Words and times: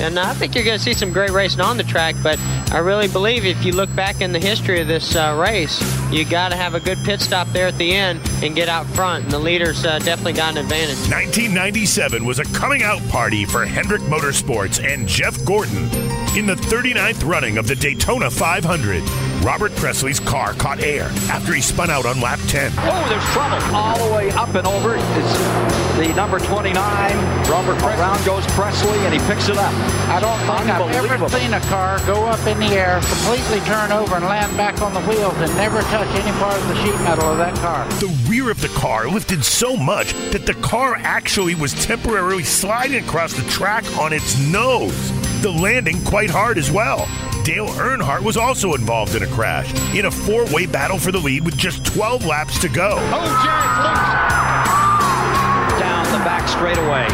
And 0.00 0.18
I 0.18 0.34
think 0.34 0.54
you're 0.54 0.64
going 0.64 0.78
to 0.78 0.82
see 0.82 0.94
some 0.94 1.12
great 1.12 1.30
racing 1.30 1.60
on 1.60 1.76
the 1.76 1.84
track, 1.84 2.16
but 2.22 2.38
I 2.72 2.78
really 2.78 3.08
believe 3.08 3.44
if 3.44 3.64
you 3.64 3.72
look 3.72 3.94
back 3.94 4.20
in 4.20 4.32
the 4.32 4.40
history 4.40 4.80
of 4.80 4.88
this 4.88 5.14
uh, 5.14 5.36
race, 5.38 5.80
you 6.10 6.24
got 6.24 6.48
to 6.50 6.56
have 6.56 6.74
a 6.74 6.80
good 6.80 6.98
pit 7.04 7.20
stop 7.20 7.46
there 7.48 7.66
at 7.66 7.78
the 7.78 7.92
end 7.92 8.20
and 8.42 8.54
get 8.54 8.68
out 8.68 8.86
front. 8.86 9.24
And 9.24 9.32
the 9.32 9.38
leaders 9.38 9.84
uh, 9.84 9.98
definitely 10.00 10.32
got 10.32 10.52
an 10.52 10.58
advantage. 10.58 10.98
1997 11.10 12.24
was 12.24 12.38
a 12.38 12.44
coming 12.46 12.82
out 12.82 13.06
party 13.08 13.44
for 13.44 13.64
Hendrick 13.64 14.02
Motorsports 14.02 14.82
and 14.82 15.06
Jeff 15.06 15.44
Gordon. 15.44 15.84
In 16.36 16.46
the 16.46 16.54
39th 16.54 17.28
running 17.28 17.58
of 17.58 17.66
the 17.66 17.76
Daytona 17.76 18.30
500, 18.30 19.02
Robert 19.42 19.74
Pressley's 19.74 20.20
car 20.20 20.54
caught 20.54 20.80
air 20.80 21.10
after 21.26 21.52
he 21.52 21.60
spun 21.60 21.90
out 21.90 22.06
on 22.06 22.20
lap 22.20 22.38
10. 22.46 22.72
Oh, 22.78 23.06
there's 23.08 23.24
trouble 23.34 23.74
all 23.74 23.98
the 23.98 24.14
way 24.14 24.30
up 24.30 24.54
and 24.54 24.64
over. 24.68 24.94
It's 24.94 25.98
the 25.98 26.14
number 26.14 26.38
29. 26.38 26.72
Robert 27.50 27.76
Pressley. 27.78 28.00
Around 28.00 28.24
goes 28.24 28.46
Pressley, 28.52 28.98
and 29.00 29.12
he 29.12 29.18
picks 29.26 29.48
it 29.48 29.58
up. 29.58 29.72
I 30.08 30.20
don't 30.20 30.38
think 30.38 30.70
I've 30.70 31.10
ever 31.10 31.28
seen 31.28 31.52
a 31.54 31.60
car 31.62 31.98
go 32.06 32.24
up 32.24 32.46
in 32.46 32.60
the 32.60 32.66
air, 32.66 33.00
completely 33.00 33.58
turn 33.66 33.90
over, 33.90 34.14
and 34.14 34.24
land 34.24 34.56
back 34.56 34.80
on 34.80 34.94
the 34.94 35.00
wheels 35.00 35.34
and 35.38 35.54
never 35.56 35.82
touch 35.82 36.08
any 36.14 36.30
part 36.38 36.56
of 36.56 36.68
the 36.68 36.76
sheet 36.76 36.98
metal 37.02 37.32
of 37.32 37.38
that 37.38 37.56
car. 37.56 37.88
The 37.98 38.16
rear 38.28 38.48
of 38.48 38.60
the 38.60 38.68
car 38.68 39.08
lifted 39.08 39.44
so 39.44 39.76
much 39.76 40.12
that 40.30 40.46
the 40.46 40.54
car 40.54 40.94
actually 40.94 41.56
was 41.56 41.74
temporarily 41.84 42.44
sliding 42.44 43.04
across 43.04 43.34
the 43.34 43.42
track 43.50 43.84
on 43.98 44.12
its 44.12 44.38
nose. 44.38 45.10
The 45.42 45.50
landing 45.50 46.00
quite 46.04 46.30
hard 46.30 46.58
as 46.58 46.70
well. 46.70 47.08
Dale 47.44 47.66
Earnhardt 47.70 48.22
was 48.22 48.36
also 48.36 48.74
involved 48.74 49.16
in 49.16 49.24
a 49.24 49.26
crash 49.26 49.72
in 49.96 50.06
a 50.06 50.10
four 50.10 50.44
way 50.54 50.64
battle 50.64 50.96
for 50.96 51.10
the 51.10 51.18
lead 51.18 51.44
with 51.44 51.56
just 51.56 51.84
12 51.84 52.24
laps 52.24 52.60
to 52.60 52.68
go. 52.68 52.90
Oh, 52.96 53.42
Jack. 53.44 53.72
Down 55.80 56.04
the 56.12 56.24
back 56.24 56.48
straightaway. 56.48 57.08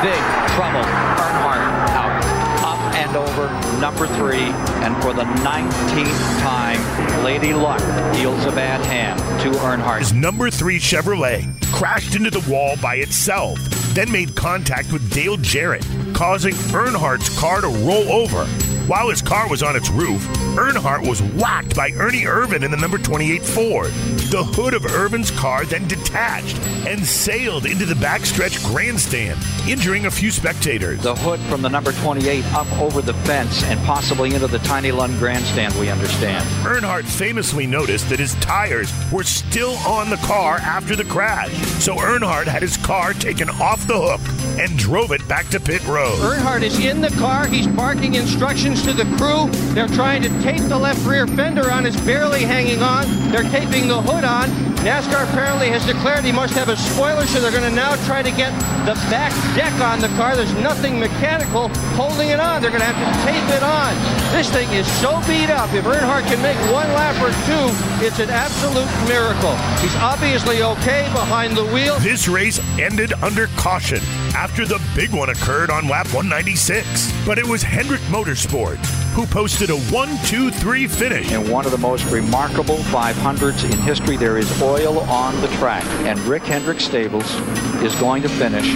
Big 0.00 0.18
trouble. 0.56 0.80
Earnhardt 0.80 1.90
out. 1.90 2.24
Up 2.64 2.94
and 2.94 3.16
over 3.16 3.48
number 3.78 4.06
three. 4.06 4.48
And 4.82 4.96
for 5.02 5.12
the 5.12 5.24
19th 5.44 6.40
time, 6.40 7.22
Lady 7.22 7.52
Luck 7.52 7.80
deals 8.14 8.46
a 8.46 8.52
bad 8.52 8.82
hand 8.86 9.20
to 9.42 9.50
Earnhardt. 9.58 9.98
His 9.98 10.14
number 10.14 10.50
three 10.50 10.78
Chevrolet 10.78 11.52
crashed 11.72 12.14
into 12.14 12.30
the 12.30 12.50
wall 12.50 12.76
by 12.80 12.96
itself, 12.96 13.58
then 13.92 14.10
made 14.10 14.34
contact 14.34 14.90
with 14.90 15.12
Dale 15.12 15.36
Jarrett, 15.36 15.86
causing 16.14 16.54
Earnhardt's 16.72 17.38
car 17.38 17.60
to 17.60 17.68
roll 17.68 18.10
over. 18.10 18.48
While 18.86 19.10
his 19.10 19.20
car 19.20 19.48
was 19.50 19.64
on 19.64 19.74
its 19.74 19.90
roof, 19.90 20.24
Earnhardt 20.54 21.08
was 21.08 21.20
whacked 21.20 21.74
by 21.74 21.90
Ernie 21.96 22.22
Irvan 22.22 22.62
in 22.62 22.70
the 22.70 22.76
number 22.76 22.98
28 22.98 23.42
Ford. 23.42 23.90
The 24.30 24.44
hood 24.44 24.74
of 24.74 24.82
Irvan's 24.82 25.32
car 25.32 25.64
then 25.64 25.88
detached 25.88 26.56
and 26.86 27.04
sailed 27.04 27.66
into 27.66 27.84
the 27.84 27.94
backstretch 27.94 28.64
grandstand, 28.64 29.40
injuring 29.68 30.06
a 30.06 30.10
few 30.10 30.30
spectators. 30.30 31.02
The 31.02 31.16
hood 31.16 31.40
from 31.50 31.62
the 31.62 31.68
number 31.68 31.90
28 31.94 32.44
up 32.54 32.70
over 32.78 33.02
the 33.02 33.14
fence 33.24 33.64
and 33.64 33.80
possibly 33.84 34.32
into 34.34 34.46
the 34.46 34.60
Tiny 34.60 34.92
Lund 34.92 35.18
grandstand, 35.18 35.74
we 35.80 35.90
understand. 35.90 36.44
Earnhardt 36.64 37.06
famously 37.06 37.66
noticed 37.66 38.08
that 38.10 38.20
his 38.20 38.36
tires 38.36 38.92
were 39.10 39.24
still 39.24 39.74
on 39.78 40.10
the 40.10 40.16
car 40.18 40.58
after 40.58 40.94
the 40.94 41.04
crash, 41.04 41.52
so 41.82 41.96
Earnhardt 41.96 42.46
had 42.46 42.62
his 42.62 42.76
car 42.76 43.14
taken 43.14 43.50
off 43.50 43.84
the 43.88 44.00
hook 44.00 44.55
and 44.58 44.76
drove 44.78 45.12
it 45.12 45.26
back 45.28 45.46
to 45.48 45.60
pit 45.60 45.86
road. 45.86 46.18
Earnhardt 46.18 46.62
is 46.62 46.78
in 46.78 47.00
the 47.00 47.10
car. 47.10 47.46
He's 47.46 47.66
barking 47.66 48.14
instructions 48.14 48.82
to 48.82 48.92
the 48.92 49.04
crew. 49.16 49.48
They're 49.74 49.88
trying 49.88 50.22
to 50.22 50.28
tape 50.42 50.62
the 50.62 50.78
left 50.78 51.04
rear 51.06 51.26
fender 51.26 51.70
on. 51.70 51.86
It's 51.86 52.00
barely 52.00 52.42
hanging 52.42 52.82
on. 52.82 53.06
They're 53.30 53.50
taping 53.50 53.88
the 53.88 54.00
hood 54.00 54.24
on. 54.24 54.48
NASCAR 54.86 55.28
apparently 55.28 55.68
has 55.68 55.84
declared 55.84 56.24
he 56.24 56.30
must 56.30 56.54
have 56.54 56.68
a 56.68 56.76
spoiler, 56.76 57.26
so 57.26 57.40
they're 57.40 57.50
going 57.50 57.68
to 57.68 57.74
now 57.74 57.96
try 58.06 58.22
to 58.22 58.30
get 58.30 58.52
the 58.86 58.94
back 59.10 59.32
deck 59.56 59.72
on 59.80 60.00
the 60.00 60.08
car. 60.14 60.36
There's 60.36 60.54
nothing 60.54 61.00
mechanical 61.00 61.68
holding 61.98 62.28
it 62.28 62.38
on. 62.38 62.62
They're 62.62 62.70
going 62.70 62.82
to 62.82 62.86
have 62.86 63.02
to 63.02 63.10
tape 63.26 63.56
it 63.56 63.64
on. 63.64 63.94
This 64.32 64.48
thing 64.48 64.70
is 64.70 64.86
so 65.00 65.18
beat 65.26 65.50
up. 65.50 65.74
If 65.74 65.84
Earnhardt 65.86 66.28
can 66.28 66.40
make 66.40 66.56
one 66.70 66.86
lap 66.94 67.16
or 67.18 67.34
two, 67.50 68.06
it's 68.06 68.20
an 68.20 68.30
absolute 68.30 68.86
miracle. 69.08 69.56
He's 69.82 69.96
obviously 69.96 70.62
okay 70.62 71.10
behind 71.12 71.56
the 71.56 71.64
wheel. 71.74 71.98
This 71.98 72.28
race 72.28 72.60
ended 72.78 73.12
under 73.24 73.48
caution 73.56 73.98
after 74.36 74.66
the 74.66 74.78
big 74.94 75.14
one 75.14 75.30
occurred 75.30 75.70
on 75.70 75.88
lap 75.88 76.06
196. 76.08 77.10
But 77.24 77.38
it 77.38 77.46
was 77.46 77.62
Hendrick 77.62 78.02
Motorsports 78.02 78.84
who 79.14 79.24
posted 79.24 79.70
a 79.70 79.78
1 79.78 80.18
2 80.24 80.50
3 80.50 80.86
finish. 80.86 81.32
In 81.32 81.50
one 81.50 81.64
of 81.64 81.72
the 81.72 81.78
most 81.78 82.04
remarkable 82.10 82.76
500s 82.76 83.64
in 83.64 83.78
history, 83.78 84.18
there 84.18 84.36
is 84.36 84.60
oil 84.60 85.00
on 85.00 85.40
the 85.40 85.48
track. 85.56 85.84
And 86.06 86.20
Rick 86.20 86.42
Hendrick 86.42 86.80
Stables 86.80 87.34
is 87.82 87.94
going 87.94 88.20
to 88.22 88.28
finish 88.28 88.70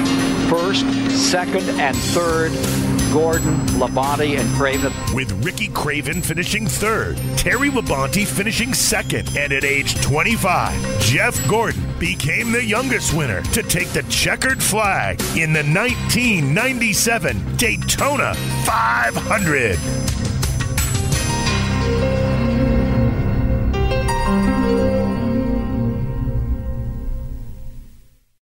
first, 0.49 0.87
second, 1.11 1.69
and 1.79 1.95
third. 1.95 2.53
Gordon, 3.13 3.57
Labonte, 3.71 4.39
and 4.39 4.49
Craven. 4.55 4.93
With 5.15 5.33
Ricky 5.45 5.67
Craven 5.67 6.23
finishing 6.23 6.69
third, 6.69 7.17
Terry 7.37 7.69
Labonte 7.69 8.25
finishing 8.25 8.73
second, 8.73 9.37
and 9.37 9.53
at 9.53 9.65
age 9.65 10.01
25, 10.01 11.01
Jeff 11.01 11.49
Gordon 11.49 11.90
became 12.01 12.51
the 12.51 12.65
youngest 12.65 13.13
winner 13.13 13.43
to 13.43 13.63
take 13.63 13.89
the 13.89 14.03
checkered 14.05 14.63
flag 14.63 15.21
in 15.37 15.53
the 15.53 15.63
1997 15.63 17.57
Daytona 17.57 18.35
500. 18.65 19.79